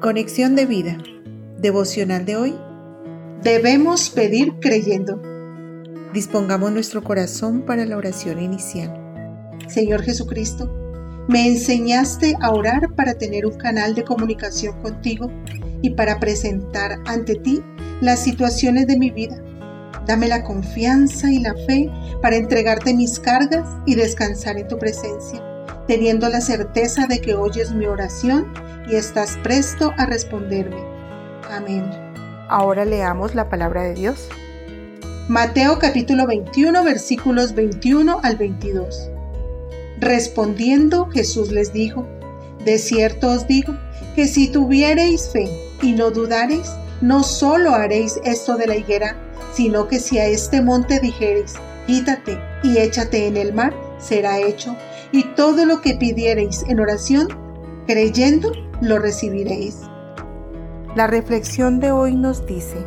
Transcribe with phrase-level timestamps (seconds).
[0.00, 0.96] Conexión de vida.
[1.58, 2.54] Devocional de hoy.
[3.42, 5.20] Debemos pedir creyendo.
[6.14, 8.96] Dispongamos nuestro corazón para la oración inicial.
[9.68, 10.72] Señor Jesucristo,
[11.28, 15.30] me enseñaste a orar para tener un canal de comunicación contigo
[15.82, 17.62] y para presentar ante ti
[18.00, 19.36] las situaciones de mi vida.
[20.06, 21.90] Dame la confianza y la fe
[22.22, 25.44] para entregarte mis cargas y descansar en tu presencia,
[25.90, 28.46] teniendo la certeza de que oyes mi oración
[28.88, 30.80] y estás presto a responderme.
[31.50, 31.84] Amén.
[32.48, 34.28] Ahora leamos la palabra de Dios.
[35.26, 39.10] Mateo capítulo 21 versículos 21 al 22.
[39.98, 42.06] Respondiendo Jesús les dijo,
[42.64, 43.76] De cierto os digo,
[44.14, 45.48] que si tuviereis fe
[45.82, 46.70] y no dudareis,
[47.00, 49.16] no solo haréis esto de la higuera,
[49.52, 51.54] sino que si a este monte dijereis,
[51.88, 54.76] quítate y échate en el mar, será hecho,
[55.12, 57.28] y todo lo que pidiereis en oración,
[57.86, 59.80] creyendo, lo recibiréis.
[60.96, 62.78] La reflexión de hoy nos dice,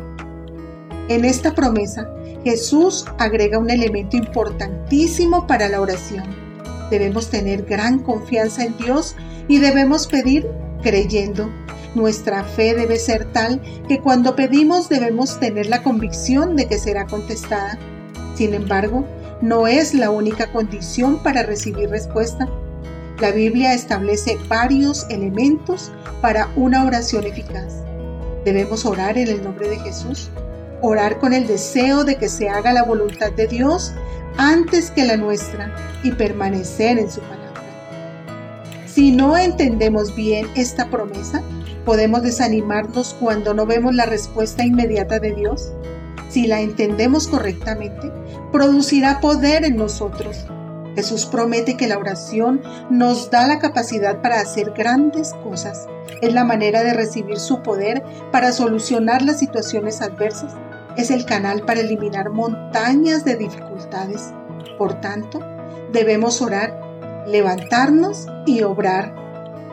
[1.08, 2.08] en esta promesa,
[2.44, 6.24] Jesús agrega un elemento importantísimo para la oración.
[6.90, 9.14] Debemos tener gran confianza en Dios
[9.48, 10.48] y debemos pedir
[10.82, 11.50] creyendo.
[11.94, 17.06] Nuestra fe debe ser tal que cuando pedimos debemos tener la convicción de que será
[17.06, 17.78] contestada.
[18.34, 19.06] Sin embargo,
[19.40, 22.48] no es la única condición para recibir respuesta.
[23.20, 27.82] La Biblia establece varios elementos para una oración eficaz.
[28.44, 30.30] Debemos orar en el nombre de Jesús,
[30.82, 33.92] orar con el deseo de que se haga la voluntad de Dios
[34.36, 37.44] antes que la nuestra y permanecer en su palabra.
[38.86, 41.42] Si no entendemos bien esta promesa,
[41.84, 45.72] podemos desanimarnos cuando no vemos la respuesta inmediata de Dios.
[46.34, 48.12] Si la entendemos correctamente,
[48.52, 50.46] producirá poder en nosotros
[50.94, 55.86] Jesús promete que la oración nos da la capacidad para hacer grandes cosas.
[56.22, 60.54] Es la manera de recibir su poder para solucionar las situaciones adversas.
[60.96, 64.32] Es el canal para eliminar montañas de dificultades.
[64.78, 65.40] Por tanto,
[65.92, 66.80] debemos orar,
[67.26, 69.14] levantarnos y obrar.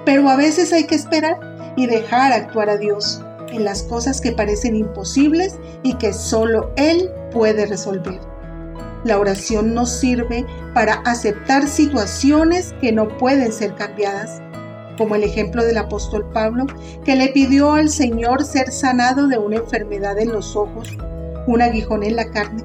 [0.06, 1.40] Pero a veces hay que esperar
[1.76, 7.10] y dejar actuar a Dios en las cosas que parecen imposibles y que solo Él
[7.32, 8.20] puede resolver.
[9.04, 14.42] La oración nos sirve para aceptar situaciones que no pueden ser cambiadas,
[14.98, 16.68] como el ejemplo del apóstol Pablo,
[17.04, 20.90] que le pidió al Señor ser sanado de una enfermedad en los ojos,
[21.48, 22.64] un aguijón en la carne.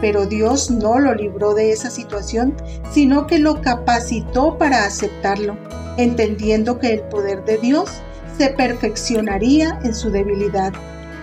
[0.00, 2.54] Pero Dios no lo libró de esa situación,
[2.92, 5.56] sino que lo capacitó para aceptarlo,
[5.96, 8.02] entendiendo que el poder de Dios
[8.42, 10.72] se perfeccionaría en su debilidad.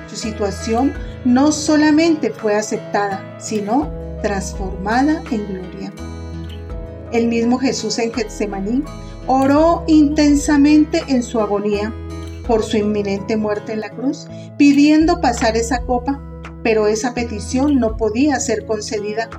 [0.08, 0.94] Su situación
[1.26, 3.92] no solamente fue aceptada, sino
[4.22, 5.92] transformada en gloria.
[7.12, 8.86] El mismo Jesús en Getsemaní
[9.28, 11.94] oró intensamente en su agonía
[12.48, 14.26] por su inminente muerte en la cruz,
[14.58, 16.24] pidiendo pasar esa copa,
[16.64, 19.30] pero esa petición no podía ser concedida.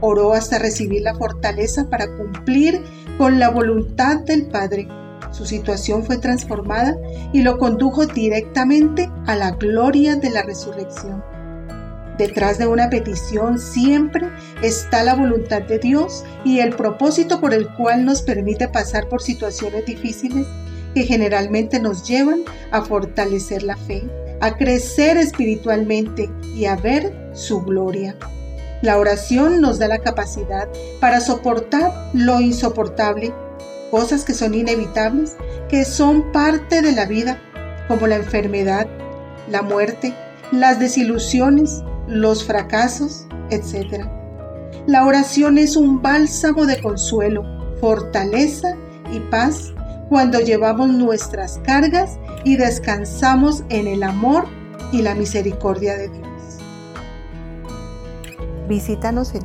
[0.00, 2.80] Oró hasta recibir la fortaleza para cumplir
[3.18, 4.86] con la voluntad del Padre.
[5.34, 6.96] Su situación fue transformada
[7.32, 11.24] y lo condujo directamente a la gloria de la resurrección.
[12.16, 14.28] Detrás de una petición siempre
[14.62, 19.22] está la voluntad de Dios y el propósito por el cual nos permite pasar por
[19.22, 20.46] situaciones difíciles
[20.94, 24.04] que generalmente nos llevan a fortalecer la fe,
[24.40, 28.14] a crecer espiritualmente y a ver su gloria.
[28.82, 30.68] La oración nos da la capacidad
[31.00, 33.32] para soportar lo insoportable,
[33.94, 35.36] cosas que son inevitables,
[35.68, 37.38] que son parte de la vida,
[37.86, 38.88] como la enfermedad,
[39.48, 40.12] la muerte,
[40.50, 44.04] las desilusiones, los fracasos, etc.
[44.88, 47.44] La oración es un bálsamo de consuelo,
[47.80, 48.74] fortaleza
[49.12, 49.72] y paz
[50.08, 54.48] cuando llevamos nuestras cargas y descansamos en el amor
[54.90, 56.58] y la misericordia de Dios.
[58.68, 59.44] Visítanos en